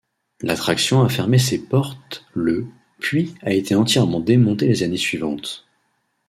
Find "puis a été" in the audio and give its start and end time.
2.97-3.75